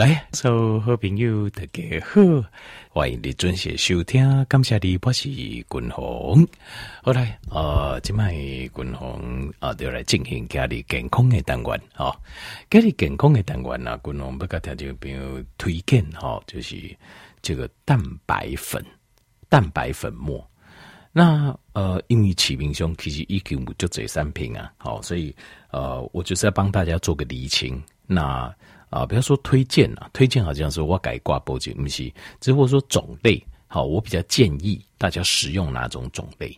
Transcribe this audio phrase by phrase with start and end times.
[0.00, 2.22] 来，所有好朋友大家好，
[2.88, 6.48] 欢迎你准时收听，感谢你，我是君鸿。
[7.02, 12.18] 好来，呃，今麦君鸿啊，就来进行家里健康的单元哦。
[12.70, 16.76] 家里健康的单元啊，君鸿不甲听众朋友推荐哈，就是
[17.42, 18.82] 这个蛋白粉、
[19.50, 20.42] 蛋白粉末。
[21.12, 25.36] 那呃，因为市面上其实已经有就这三瓶啊，好，所以
[25.72, 27.78] 呃，我就是要帮大家做个厘清。
[28.06, 28.50] 那
[28.90, 36.54] 啊，不要说推荐啊，推荐好像是我改挂脖子，不是，只不过说种类，好，我比较建议大家使用哪种种类。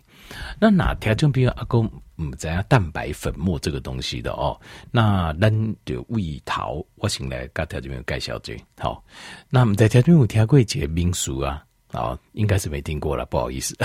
[0.59, 4.59] 那哪条就比如阿公嗯，怎样蛋白粉末这个东西的哦？
[4.91, 9.05] 那咱就胃桃，我先来跟条这边介绍这好。
[9.51, 13.77] 那我们在条这边有听过一个民俗啊，啊，应该是没听过了，不好意思。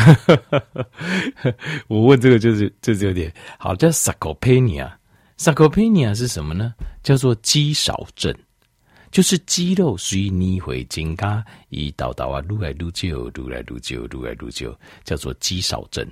[1.87, 4.89] 我问这个就是就是有点好，叫 Sarcopenia。
[5.37, 6.73] Sarcopenia 是什么呢？
[7.03, 8.35] 叫做肌少症，
[9.11, 16.05] 就是肌肉随你会增加，一道道啊，愈来愈少，愈来愈少，愈来愈少，叫做肌少症。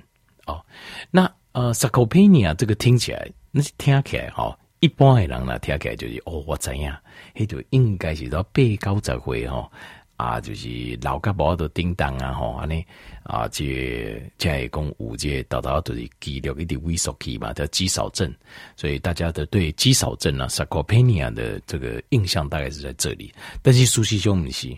[0.46, 0.64] 哦，
[1.10, 7.02] 那呃，Sarcopenia 这个听起来，那是听起来哈、一般的人呢听起来就是哦，我知呀，
[7.34, 9.68] 那就应该是到八九十岁哈。
[10.16, 12.84] 啊，就是老甲无都叮当啊，吼，安尼
[13.22, 18.32] 啊，这这会讲有这豆豆都是肌肉一点萎缩去嘛，叫肌少症，
[18.76, 23.30] 所以大家的对肌少症啊，Sarcopenia 的这个印象大概是在这里。
[23.62, 24.74] 但是事实上不是，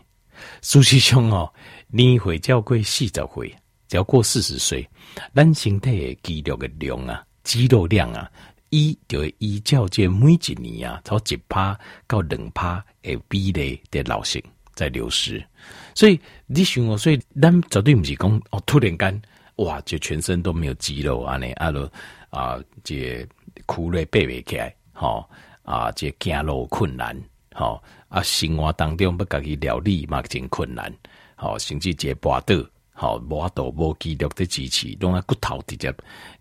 [0.61, 1.52] 事实上哦，
[1.86, 3.55] 年岁较过四十岁，
[3.86, 4.89] 只要过四十岁，
[5.34, 8.28] 咱身体的肌肉的量啊，肌肉量啊，
[8.70, 14.42] 依就会依照这每一年啊，从一趴到两趴的比例的老性。
[14.79, 15.45] 在流失，
[15.93, 19.23] 所以你想哦，所以咱绝对不是讲哦，突然间
[19.57, 21.91] 哇，就全身都没有肌肉啊，呢啊咯
[22.31, 23.27] 啊，这
[23.67, 25.29] 苦累背不起来，好
[25.65, 27.20] 啊，这走路困难，
[27.53, 30.95] 吼啊，生活当中不家己料理嘛，真困难，
[31.35, 32.55] 好，甚至这跋倒，
[32.92, 35.92] 好跋倒无肌肉的支持，拢啊骨头直接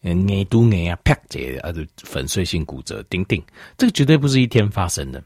[0.02, 3.42] 硬拄硬啊，啪这啊就粉碎性骨折，等等，
[3.78, 5.24] 这个绝对不是一天发生的。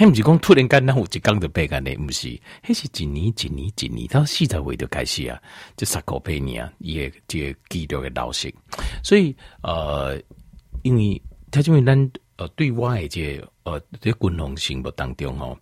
[0.00, 5.38] 还不是讲突然间，那我一刚就背干的，不是，还是一年一年一年到四十岁就开始啊，
[5.76, 8.50] 就三个百年啊，也这个肌肉的老性。
[9.04, 10.18] 所以呃，
[10.84, 15.54] 因为他因为咱呃对外这个、呃在均衡生活当中哦，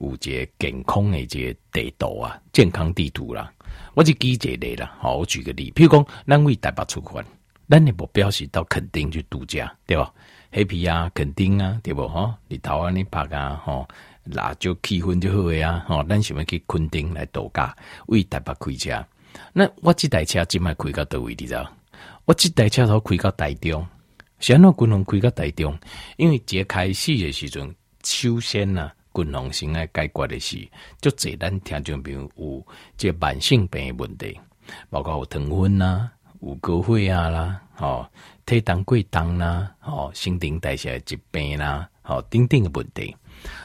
[0.00, 3.52] 有这个健康的这个地图啊，健康地图啦，
[3.92, 7.22] 我就举一个啦，好，我举个例，譬如讲，咱为台北出发，
[7.68, 10.10] 咱的目标是到垦丁去度假，对吧？
[10.50, 12.34] 黑皮啊，垦丁啊，对不哈？
[12.48, 13.86] 日头啊，你拍啊，吼，
[14.24, 16.02] 那就气氛就好呀，吼。
[16.04, 17.76] 咱想要去垦丁来度假，
[18.06, 19.06] 为台北开车。
[19.52, 21.70] 那我这台车今麦开到倒位，你知道？
[22.24, 23.86] 我这台车头开到台中，
[24.40, 25.78] 想要均衡开到台中，
[26.16, 30.66] 因为一开始的时阵，首先啊，均衡先来解决的是，
[31.00, 32.66] 就这咱听众朋友有
[32.96, 34.40] 这慢性病的问题，
[34.88, 36.08] 包括有糖分呐，
[36.40, 38.06] 有高血压啦，吼。
[38.48, 43.14] 体重过重啦，哦，新陈代谢疾病啦，哦，等等的问题。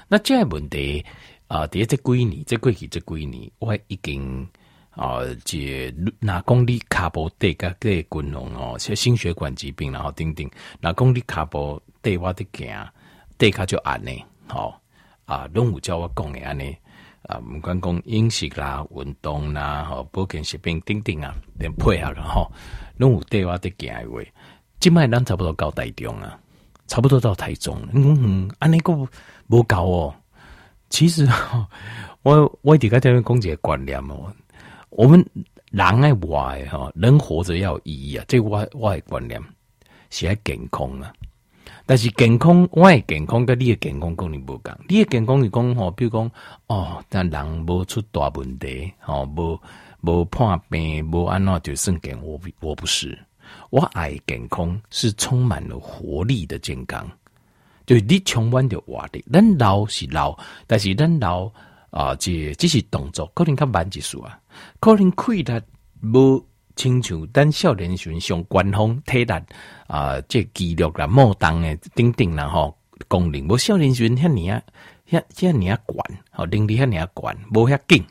[0.09, 1.03] 那这个问题
[1.47, 4.45] 啊，第一这几年，这过去这几年，我已经
[4.89, 5.89] 啊，这
[6.19, 10.45] 哪公里卡波带个个均衡哦，像心血管疾病然后等等，
[10.81, 12.85] 哪公里卡波带我的行，
[13.37, 14.11] 带卡就安呢，
[14.47, 14.81] 好
[15.23, 16.75] 啊，拢有叫我讲诶安尼
[17.21, 22.51] 啊，毋管讲饮食啦、运动啦、吼保健食品等等啊，连配合然后
[22.97, 24.21] 拢有带我伫行诶话。
[24.83, 26.37] 今麦咱差不多到台中啊，
[26.87, 27.81] 差不多到台中。
[27.93, 28.91] 嗯嗯，安尼个
[29.47, 30.15] 无够哦。
[30.89, 31.25] 其实
[32.23, 34.29] 我我底下在讲一个观念哦，
[34.89, 35.25] 我们
[35.71, 38.25] 人爱活的哈，人活着要有意义啊。
[38.27, 39.41] 这我我的观念
[40.09, 41.13] 是爱健康啊。
[41.85, 44.73] 但是健康，我的健康跟你的健康可能无共。
[44.89, 46.29] 你的健康是讲吼，比如讲
[46.67, 49.57] 哦，但人无出大问题，吼无
[50.01, 53.17] 无破病，无安怎就算健，我我不是。
[53.69, 57.09] 我爱健康是充满了活力的健康，
[57.85, 59.23] 就你充满着活力。
[59.31, 60.37] 咱老是老，
[60.67, 61.51] 但是咱老
[61.89, 64.39] 啊，这只是动作可能较慢一数啊，
[64.79, 65.61] 可能气力
[66.01, 66.45] 无
[66.75, 69.33] 亲像咱少年时上官方体力
[69.87, 72.75] 啊，这肌肉啦、莫动诶等等啦吼，
[73.07, 74.63] 功能无少年时遐尔啊，
[75.09, 78.03] 遐遐尔啊悬，吼能力遐尔啊悬，无遐紧。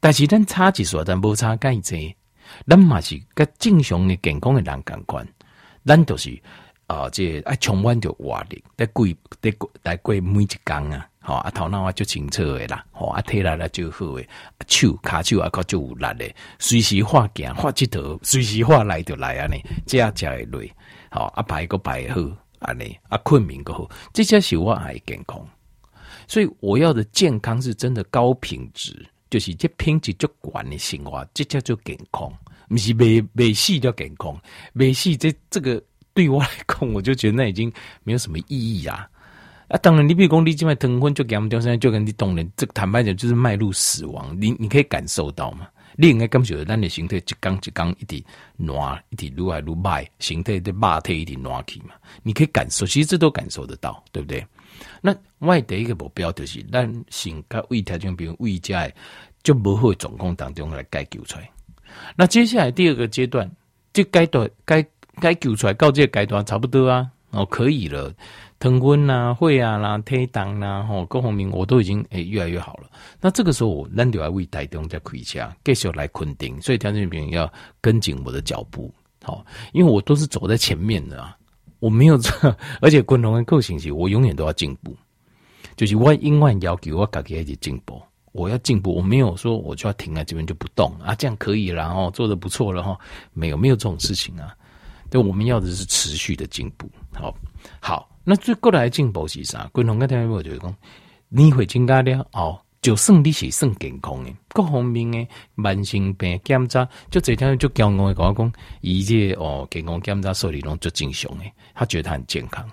[0.00, 2.14] 但是咱差一数，但无差介济。
[2.66, 5.26] 咱嘛是甲正常的健康的人共款，
[5.84, 6.40] 咱都是
[6.86, 9.06] 啊，这啊充满着活力，在过
[9.40, 14.28] 在过在过每一工啊，吼啊头脑啊就清楚的啦，吼啊体力啊就好诶，
[14.66, 20.72] 手骹手啊搁就有力的，随时发行发一头，随时发来就来安尼，这样才会累，
[21.10, 22.20] 吼啊排个排好
[22.60, 25.46] 安尼啊困眠个好，这才是我爱健康。
[26.26, 32.32] 所以我要的健康是真的高品质，就是这品质就管的生活，这叫做健康，
[32.68, 34.40] 不是没没戏叫健康，
[34.72, 35.82] 没戏这这个
[36.14, 37.72] 对我来讲，我就觉得那已经
[38.04, 39.08] 没有什么意义啊。
[39.68, 45.68] 啊，当然，你比如讲你今晚疼昏就给他们掉下来就跟你动人，这坦白讲就是迈入死亡，你你可以感受到嘛？
[46.00, 48.22] 你应该感觉到咱的形态一刚一刚一直
[48.56, 51.94] 暖，一直愈来愈坏，形态的肉体一直暖起嘛？
[52.22, 54.46] 你可以感受，其实这都感受得到，对不对？
[55.00, 58.90] 那外的一个目标就是咱性格胃条件，比如胃家
[59.42, 61.50] 就不会状况当中来解救出来。
[62.16, 63.50] 那接下来第二个阶段，
[63.92, 64.84] 就该段该
[65.20, 68.12] 该救出来，到这个阶段差不多啊，哦，可以了。
[68.60, 72.90] 疼昏啊、会啊啦、推档啦、吼各方面我都已经诶、越来越好了。
[73.20, 77.48] 那这个时候我咱就要为台东在开车，继续来垦丁，所以条件兵要
[77.80, 78.92] 跟紧我的脚步，
[79.22, 81.37] 好，因为我都是走在前面的啊，
[81.80, 82.30] 我没有这，
[82.80, 84.96] 而且共同的个性是，我永远都要进步，
[85.76, 88.00] 就是我永远要求我自己一直进步，
[88.32, 92.98] 我要进步，我没有说我就要停在这边就不动啊，这样可以了哦，做的不错了哈，
[93.32, 94.54] 没有没有这种事情啊，
[95.10, 97.34] 对，我们要的是持续的进步，好，
[97.80, 98.08] 好。
[98.24, 99.66] 那最过来进步是啥？
[99.72, 100.76] 共同个听法就是讲，
[101.30, 108.50] 你会增加了哦，就算你是算健康的，各方面的慢性病检查，就这天就骄傲的跟我讲，
[108.80, 111.44] 一切哦健康检查受理拢就正常的，
[111.74, 112.66] 他觉得他很健康。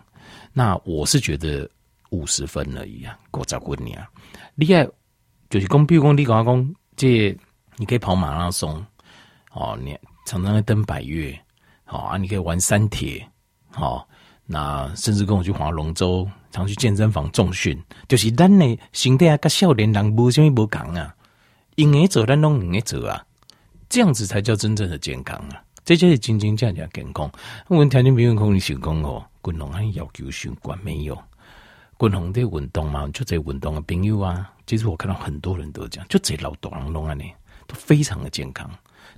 [0.54, 1.70] 那我是觉得
[2.12, 4.08] 五十分而已啊，过十分啊。
[4.56, 4.88] 你爱
[5.50, 7.38] 就是讲，比如讲你跟我讲，这
[7.76, 8.82] 你可以跑马拉松，
[9.52, 11.38] 哦，你常常在登百岳，
[11.84, 13.30] 好啊，你可以玩山铁，
[13.70, 14.08] 好。
[14.48, 21.16] 那甚至跟我去划龙舟，常去健身房重训，就是咱的身体啊，跟少年人无什么不同啊，
[21.76, 23.26] 应该做咱拢应该做啊，
[23.90, 27.32] 这样子才叫真正的健康啊，这就是真真正正健康。
[27.68, 31.18] 我们条件比如讲你想讲哦，滚龙还要求习惯没有？
[31.98, 37.24] 滚龙的运动嘛，就这运动的朋友啊，其实我看到很多人都这样，就这老多人弄啊，呢，
[37.66, 38.70] 都非常的健康，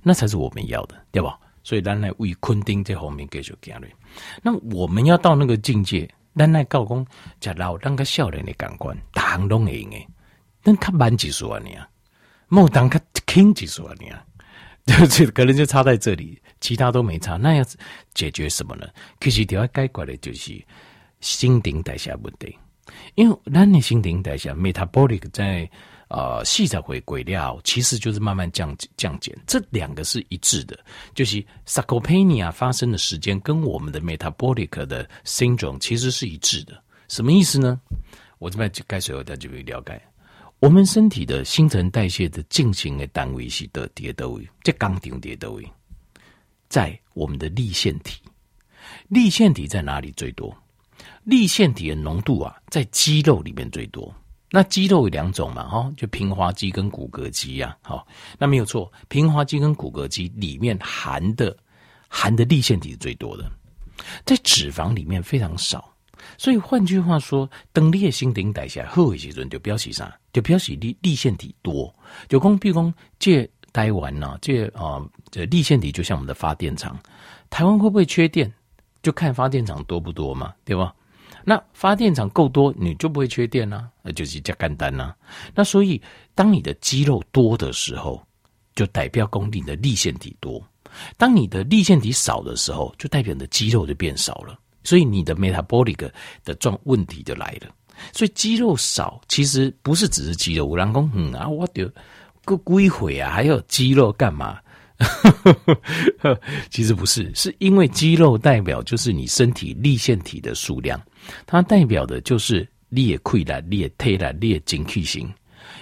[0.02, 1.38] 那才是我们要的，对吧？
[1.68, 3.94] 所以，咱来为昆丁这方面继续行嘞。
[4.42, 7.06] 那我们要到那个境界，咱来告公
[7.42, 10.08] 吃老当个少年的感官，大行拢会用诶。
[10.62, 11.78] 但他慢几十万年，
[12.48, 14.18] 莫当他轻几十万年，
[15.10, 17.36] 就可能就差在这里，其他都没差。
[17.36, 17.62] 那要
[18.14, 18.88] 解决什么呢？
[19.20, 20.58] 其实要解决的就是
[21.20, 22.58] 心灵代谢问题，
[23.14, 25.70] 因为咱的心灵代谢 metabolic 在。
[26.08, 30.78] 呃，细在回归料，其实就是慢慢降降减，这两个是一致的。
[31.14, 36.82] 就是 sarcopenia 发生的时间跟我们的 metabolic 的 syndrome 其实是一致的。
[37.08, 37.78] 什么意思呢？
[38.38, 40.00] 我这边就开始有大家就会了解。
[40.60, 45.64] 我们身体的新陈代谢的进行的单位是的叠的位，这钢钉叠的位，
[46.68, 48.20] 在我们的粒线体。
[49.08, 50.56] 粒线体在哪里最多？
[51.24, 54.12] 粒线体的浓度啊，在肌肉里面最多。
[54.50, 58.06] 那肌肉有两种嘛，哈，就平滑肌跟骨骼肌呀，好，
[58.38, 61.56] 那没有错，平滑肌跟骨骼肌里面含的
[62.08, 63.50] 含的粒线体是最多的，
[64.24, 65.92] 在脂肪里面非常少，
[66.38, 70.18] 所以换句话说，等你的新陈代谢好的时阵，就表示啥？
[70.32, 71.94] 就表示粒粒线体多，
[72.28, 74.98] 就讲比如讲这台湾呐，这啊
[75.30, 76.98] 这粒线体就像我们的发电厂，
[77.50, 78.50] 台湾会不会缺电？
[79.02, 80.92] 就看发电厂多不多嘛，对吧？
[81.48, 85.14] 那发电厂够多，你就不会缺电啊，那就是加干单呐。
[85.54, 85.98] 那所以，
[86.34, 88.22] 当你的肌肉多的时候，
[88.74, 90.62] 就代表功力的立线体多；
[91.16, 94.58] 当你的立线体少的时候，就代表你的肌肉就变少了。
[94.84, 96.10] 所以你的 metabolic
[96.44, 97.74] 的状问题就来了。
[98.12, 100.66] 所以肌肉少，其实不是只是肌肉。
[100.66, 101.90] 我人说嗯啊，我丢
[102.44, 104.60] 个归回啊，还有肌肉干嘛？
[106.68, 111.00] 其实不是，是因为肌肉代表就是你身体立腺体的数量。
[111.46, 115.22] 它代表的就是你的溃烂、你的退了、你的精气神，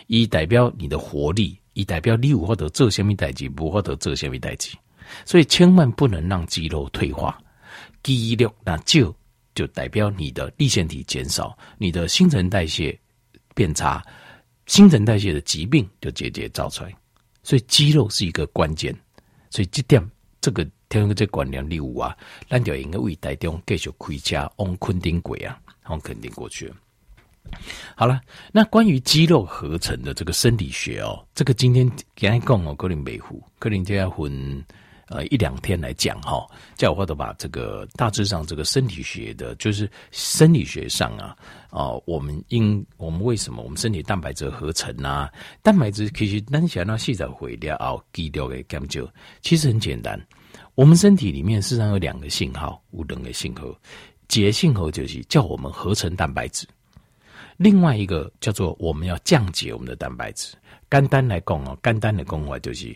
[0.06, 4.76] 以代表你的活力，以代表你有获得做什么代志，不获得做什么代志。
[5.24, 7.38] 所以千万不能让肌肉退化，
[8.02, 9.14] 肌肉那就
[9.54, 12.98] 就代表你的粒线体减少，你的新陈代谢
[13.54, 14.04] 变差，
[14.66, 16.92] 新陈代谢的疾病就节节造出来。
[17.42, 18.94] 所以肌肉是一个关键，
[19.50, 20.10] 所以这点
[20.40, 20.66] 这个。
[20.88, 22.16] 听个这观念礼物啊，
[22.48, 26.72] 咱就应该为台中继续开车往垦丁过啊，往垦丁过去。
[27.94, 28.20] 好了，
[28.52, 34.64] 那关于肌肉合成的这个生理学哦，这个今天跟你讲哦，可能没糊，可能就要分
[35.06, 36.44] 呃一两天来讲哈。
[36.76, 41.36] 叫我都把这个大致上这个生理学的，就是生理学上啊
[41.70, 45.32] 啊、我们因我们为什么我们身体蛋白质合成啊？
[45.62, 49.08] 蛋白质其实咱想要细在回了哦，肌肉的讲究
[49.40, 50.20] 其实很简单。
[50.76, 53.64] 我们身体里面事实上有两个信号，有两个信号，
[54.28, 56.66] 解信号就是叫我们合成蛋白质，
[57.56, 60.54] 另外一个叫做我们要降解我们的蛋白质。
[60.90, 62.94] 简单来讲哦，简单的讲话就是，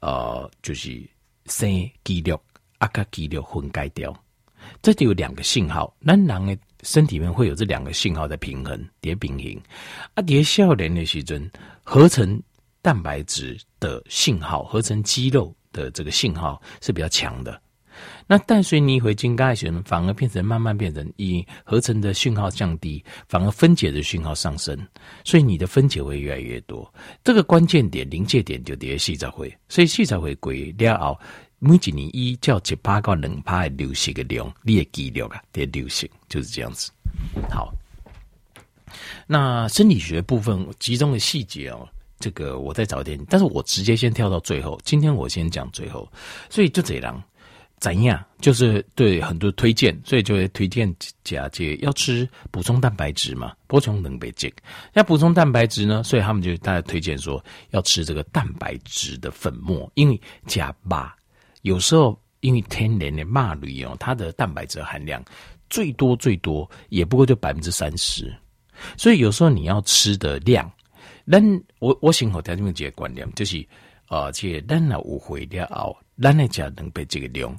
[0.00, 1.06] 呃，就是
[1.44, 1.68] 生
[2.04, 2.40] 肌肉
[2.78, 4.16] 啊，甲肌肉分解掉，
[4.80, 5.94] 这就有两个信号。
[6.00, 9.62] 男人的身体里面会有这两个信号在平衡，叠平衡。
[10.14, 11.50] 啊，叠少年的时阵，
[11.84, 12.42] 合成
[12.80, 17.60] 蛋白质的信号，合成肌肉的这个信号是比较强的。
[18.26, 24.78] 那淡水泥回晶钙血反而变成慢慢变成以合成的讯号降低，反而分解的讯号上升，
[25.24, 26.90] 所以你的分解会越来越多。
[27.24, 31.20] 这个关键点临界点就在细胞会，所以细胞会归了后，
[31.58, 36.90] 每几年一叫一百到两百的流失的量，你也记录啊，得流失就是这样子。
[37.50, 37.74] 好，
[39.26, 41.86] 那生理学部分集中的细节哦，
[42.20, 46.08] 这个我再找点，但是我直接先跳到最后，今天我先讲最后，
[46.48, 47.20] 所以就这样。
[47.80, 48.22] 怎样？
[48.42, 54.52] 就是对很多推荐，所以就会推荐假借要吃补充蛋白质嘛，补充蛋白质。
[54.92, 61.16] 要补充蛋白质呢，所以他们就大家推荐说要吃这个蛋白质的粉末，因为假巴
[61.62, 65.24] 有时候因为天然的马驴哦，它的蛋白质含量
[65.70, 68.30] 最多最多也不过就百分之三十，
[68.94, 70.70] 所以有时候你要吃的量，
[71.30, 73.64] 咱我我先和大家们几个观念，就是
[74.08, 77.56] 呃，这咱那误会了后，咱来吃蛋白质的量。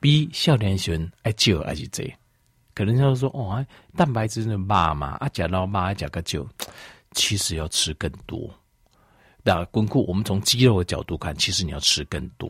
[0.00, 2.12] 比少年时爱少还是这？
[2.74, 3.64] 可能就是说哦，
[3.96, 6.46] 蛋白质的妈嘛，啊，加到妈加个就，
[7.12, 8.48] 其实要吃更多。
[9.42, 12.48] 那巩固，我们从肌肉的角度看，其实你要吃更多。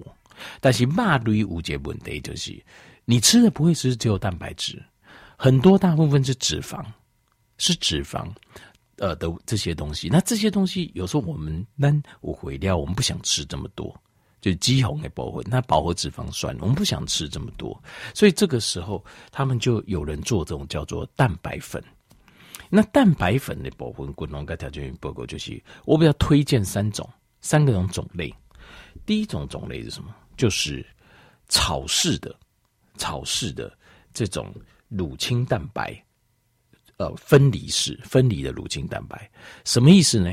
[0.60, 2.60] 但是妈对于无解问题就是，
[3.04, 4.82] 你吃的不会是只有蛋白质，
[5.36, 6.84] 很多大部分是脂肪，
[7.56, 8.28] 是脂肪，
[8.98, 10.08] 呃的这些东西。
[10.08, 13.94] 那这些东西有时候我们那我毁掉，我们不想吃这么多。
[14.40, 17.82] 就肌红的饱和，那饱和脂肪酸，我们不想吃这么多，
[18.14, 21.82] 所以这个时候他们就有人做这种叫做蛋白粉。
[22.70, 27.08] 那蛋白粉的部分，滚龙跟条件报告就是，我比较推荐三种，
[27.40, 28.32] 三个种种类。
[29.04, 30.14] 第一种种类是什么？
[30.36, 30.86] 就是
[31.48, 32.32] 草式的
[32.96, 33.76] 草式的
[34.14, 34.54] 这种
[34.86, 36.00] 乳清蛋白，
[36.98, 39.30] 呃，分离式分离的乳清蛋白，
[39.64, 40.32] 什么意思呢？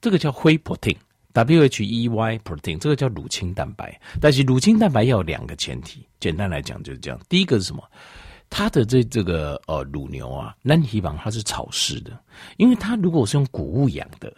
[0.00, 0.96] 这个叫 Whey protein。
[1.32, 7.20] W H E Y protein 这个叫乳清蛋白，但是乳清蛋白要有两个前提，简单来讲就是这样。
[7.28, 7.88] 第一个是什么？
[8.48, 12.18] 它的这这个呃乳牛啊，那希望它是草饲的，
[12.56, 14.34] 因为它如果是用谷物养的，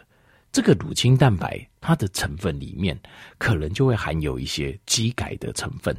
[0.51, 2.95] 这个乳清蛋白它的成分里面
[3.39, 5.97] 可能就会含有一些基改的成分，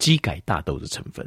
[0.00, 1.24] 基改大豆的成分。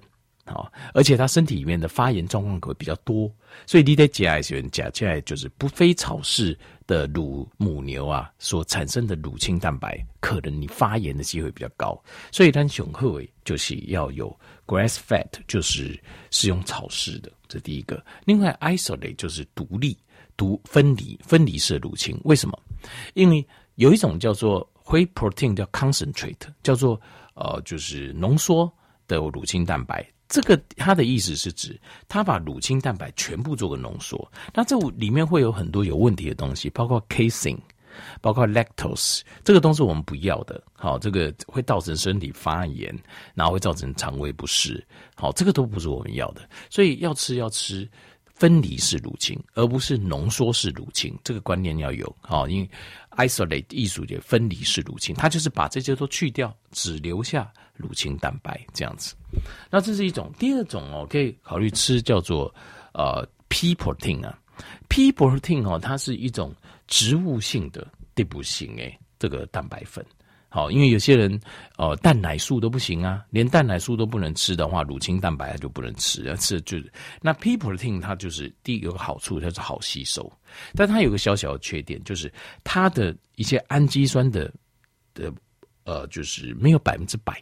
[0.48, 3.32] 好，而且它身体里面的发炎状况可会比较多，
[3.66, 12.02] 所以你得加一些，加起来就是不非草饲的乳母牛啊所产生的乳清蛋白，可能你发炎的机会比较高。
[12.32, 14.34] 所以它雄厚就是要有
[14.66, 16.02] grass fat，就是
[16.32, 18.04] 是用草饲的，这第一个。
[18.26, 19.98] 另外 isolate 就是独立、
[20.38, 22.20] 独分离、分离式乳清。
[22.24, 22.58] 为什么？
[23.14, 27.00] 因为有一种叫做 whey protein 叫 concentrate，叫做
[27.36, 28.72] 呃就是浓缩
[29.08, 30.06] 的乳清蛋白。
[30.28, 37.58] 这个它的意思是指，他把乳清蛋白全部做个浓缩，那这里面会有很多有问题的东西，包括 casein，
[38.22, 40.62] 包括 lactose，这个都是我们不要的。
[40.74, 42.94] 好，这个会造成身体发炎，
[43.34, 44.86] 然后会造成肠胃不适。
[45.16, 47.90] 好，这个都不是我们要的，所以要吃要吃
[48.38, 51.18] 分离式乳清，而不是浓缩式乳清。
[51.24, 52.16] 这个观念要有。
[52.22, 52.70] 好，因为
[53.12, 57.52] isolate 艺术的分离式乳清，它就是把这些都去掉，只留下。
[57.80, 59.14] 乳清蛋白这样子，
[59.70, 60.34] 那这是一种。
[60.40, 62.52] 第二种哦，可以考虑吃叫做
[62.92, 64.36] 呃 pea protein 啊
[64.90, 66.52] ，pea protein 哦，它是一种
[66.88, 70.04] 植物性的地补型诶，这个蛋白粉。
[70.58, 71.40] 好，因为有些人
[71.78, 76.24] 呃蛋奶素都不行啊，连蛋奶素都不能吃的话，乳清蛋白它就不能吃。
[76.24, 76.80] 要吃就
[77.22, 80.34] 那 pea protein 它就是第一有个好处，它是好吸收，
[80.74, 82.34] 但它有个小小的缺点，就是
[82.64, 84.52] 它的一些氨基酸的
[85.14, 85.32] 的
[85.84, 87.40] 呃，就是没有百分之百。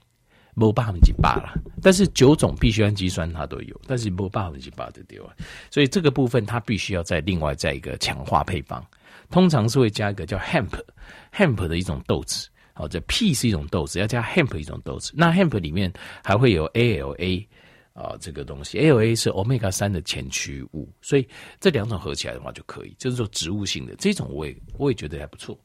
[0.57, 5.35] 没有百分之八了，但是九种必需氨基酸它都有，但是没有百分之八的对吧？
[5.69, 8.81] 所以这个部分它必须要再另外再一个强化配方，
[9.29, 15.91] 通常是会加一个叫 hemp，hemp 的一种豆子，好，这 P 是一种豆子，要加 hemp 一种豆子，那 hemp 里面
[16.23, 17.47] 还会有 ALA
[17.93, 21.27] 啊这个东西，ALA 是 omega 三的前驱物，所以
[21.59, 25.57] 这两种合起来的话就可以，就是说植物性的这种我也我也觉得还不错。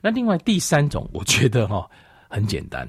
[0.00, 1.90] 那另外第三种我觉得哈
[2.30, 2.88] 很简单，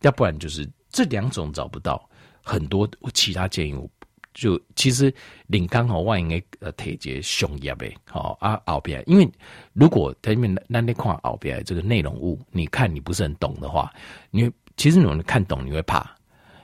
[0.00, 0.68] 要不然就是。
[0.94, 2.06] 这两种找不到，
[2.42, 3.90] 很多其他建议我
[4.34, 5.12] 就其实
[5.46, 9.30] 领刚好万一个呃铁结熊叶呗，好啊后边，因为
[9.72, 13.92] 如果在里面那那块后边这个内容物，你看你不是很懂的话，
[14.30, 16.10] 你其实你们看懂你会怕。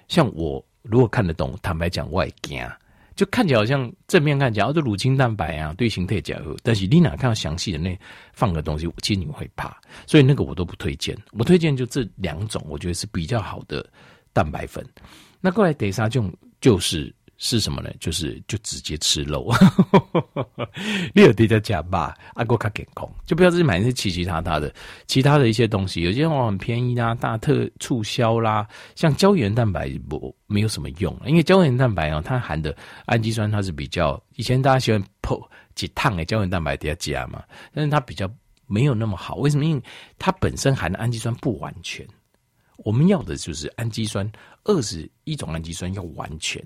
[0.08, 2.66] 像我如果看得懂，坦白讲我也惊，
[3.14, 6.56] 就看起来好像正面看起来，哦，这乳清蛋白啊，对形态结合。
[6.62, 7.98] 但是你哪看到详细的那
[8.32, 11.14] 放个东西，其实你会怕，所以那个我都不推荐。
[11.32, 13.86] 我推荐就这两种，我觉得是比较好的
[14.32, 14.82] 蛋白粉。
[15.40, 16.32] 那过来第三种
[16.62, 17.14] 就是。
[17.40, 17.90] 是什么呢？
[18.00, 19.48] 就是就直接吃肉，
[21.14, 22.16] 你有得在加吧？
[22.34, 24.74] 阿哥卡健康，就不要自己买那些其其他他的
[25.06, 28.66] 其他的一些东西，有些往往很便宜啦，大特促销啦，
[28.96, 32.76] 像胶原蛋白不没有什么用，因为胶原蛋白啊，它含的
[33.06, 35.40] 氨基酸它是比较以前大家喜欢泡
[35.76, 38.28] 几烫的胶原蛋白底下加嘛，但是它比较
[38.66, 39.64] 没有那么好，为什么？
[39.64, 39.82] 因为
[40.18, 42.04] 它本身含的氨基酸不完全，
[42.78, 44.28] 我们要的就是氨基酸
[44.64, 46.60] 二十一种氨基酸要完全。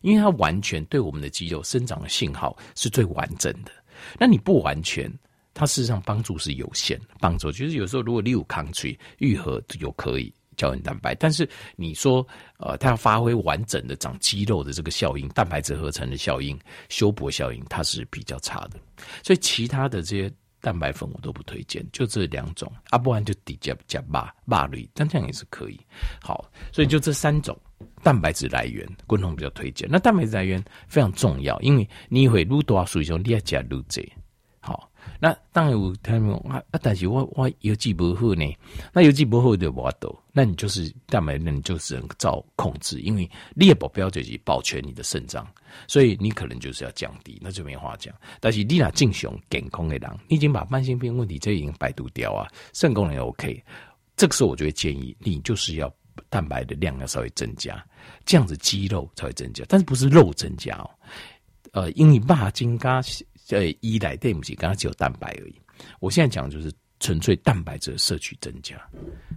[0.00, 3.70] 因为它完全对我们的肌肉生长的信号是最完整的，
[4.18, 5.12] 那你不完全，
[5.54, 7.00] 它事实上帮助是有限。
[7.20, 12.26] 帮助就是有时候如果你有抗拒愈合有可以胶原蛋白，但是你说
[12.58, 18.78] 呃，它要发挥完整的长肌肉的这个效应，蛋白质合成的效应、修补效应，它是比较差的。
[19.22, 25.78] 所以其他的这些蛋白粉我都不推荐，就这两种，啊，不然就底加加霸霸类，但这样也是可以。
[26.20, 27.56] 好，所以就这三种。
[28.02, 29.88] 蛋白质来源，滚筒比较推荐。
[29.90, 34.06] 那蛋白质来源非常重要，因为你会撸多少水中，你要加撸这。
[34.60, 38.44] 好，那当然有他们啊，但是我我油脂不好呢，
[38.92, 45.46] 那油脂不好就无多，那你就是蛋白，那你就只能照控制，因为你的目标就是保全你的肾脏，
[45.86, 48.14] 所以你可能就是要降低，那就没话讲。
[48.40, 53.62] 但是你那正常健康的人，你已经把慢性病问题这已经摆渡掉啊，肾功能 OK，
[54.16, 55.92] 这个时候我就会建议你就是要。
[56.30, 57.84] 蛋白的量要稍微增加，
[58.24, 60.90] 这样子肌肉才会增加，但是不是肉增加哦？
[61.72, 63.02] 呃，因为肉精加
[63.50, 65.54] 呃依赖对不起，刚刚只有蛋白而已。
[66.00, 68.76] 我现在讲的就是纯粹蛋白质的摄取增加。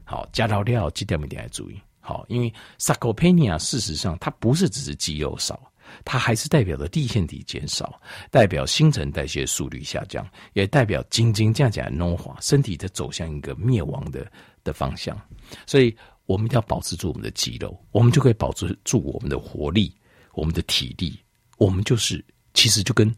[0.04, 1.80] 好，加到料记得一定要注意。
[2.00, 5.72] 好，因为萨科佩尼亚事实上它不是只是肌肉少，
[6.04, 14.30] 它还是代表了粒线体减少，代表新陈代谢速率下降，也代表精精这样讲的老化，身体在走向一个灭亡的
[14.64, 15.18] 的方向，
[15.66, 15.96] 所以。
[16.32, 19.94] 我们一定要保持住我们的肌肉，我们就可以保持住我们的活力、
[20.34, 21.20] 我们的体力。
[21.58, 23.14] 我们就是其实就跟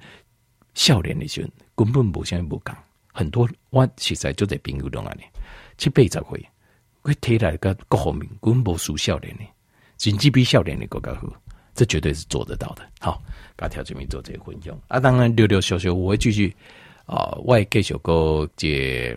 [0.73, 2.76] 少年那些根本不相不讲，
[3.13, 5.15] 很多我其实就在朋友中啊，
[5.78, 6.49] 去八十岁，
[7.02, 9.43] 会提来个各方面根本不输少年的，
[9.99, 11.32] 甚至比少年的更加好，
[11.76, 12.82] 这绝对是做得到的。
[12.99, 13.21] 好，
[13.56, 16.54] 把条件面做这个分享啊，当然六六小小我会继续
[17.06, 19.15] 啊，我也继续个这。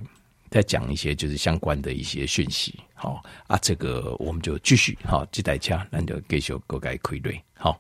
[0.57, 7.79] 再讲一些就是相关的一些讯息，好啊，这个我们就继续好，接待家，那就继续各个傀儡，好。